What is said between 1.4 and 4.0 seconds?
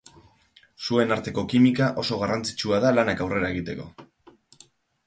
kimika oso garrantzitsua da lanak aurrera egiteko.